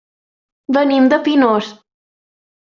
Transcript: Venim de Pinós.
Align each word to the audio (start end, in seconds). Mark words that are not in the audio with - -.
Venim 0.77 1.09
de 1.11 1.19
Pinós. 1.27 1.69